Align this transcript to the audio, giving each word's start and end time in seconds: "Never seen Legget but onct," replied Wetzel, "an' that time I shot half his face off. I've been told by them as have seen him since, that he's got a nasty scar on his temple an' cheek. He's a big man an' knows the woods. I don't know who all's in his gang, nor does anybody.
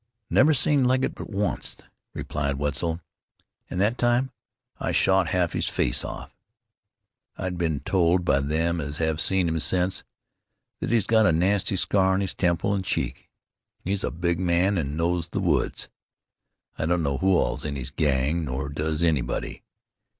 "Never 0.31 0.51
seen 0.55 0.85
Legget 0.85 1.13
but 1.13 1.31
onct," 1.31 1.83
replied 2.15 2.55
Wetzel, 2.57 3.01
"an' 3.69 3.77
that 3.77 3.99
time 3.99 4.31
I 4.79 4.93
shot 4.93 5.27
half 5.27 5.53
his 5.53 5.67
face 5.67 6.03
off. 6.03 6.35
I've 7.37 7.55
been 7.59 7.81
told 7.81 8.25
by 8.25 8.39
them 8.39 8.81
as 8.81 8.97
have 8.97 9.21
seen 9.21 9.47
him 9.47 9.59
since, 9.59 10.03
that 10.79 10.89
he's 10.89 11.05
got 11.05 11.27
a 11.27 11.31
nasty 11.31 11.75
scar 11.75 12.15
on 12.15 12.21
his 12.21 12.33
temple 12.33 12.73
an' 12.73 12.81
cheek. 12.81 13.29
He's 13.83 14.03
a 14.03 14.09
big 14.09 14.39
man 14.39 14.79
an' 14.79 14.97
knows 14.97 15.27
the 15.29 15.39
woods. 15.39 15.87
I 16.79 16.87
don't 16.87 17.03
know 17.03 17.19
who 17.19 17.37
all's 17.37 17.63
in 17.63 17.75
his 17.75 17.91
gang, 17.91 18.43
nor 18.45 18.69
does 18.69 19.03
anybody. 19.03 19.61